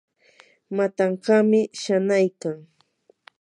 matankaami 0.75 1.61
shanaykan. 1.81 2.57